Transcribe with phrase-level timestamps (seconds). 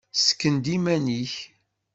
[0.25, 1.35] Sken-d iman-ik!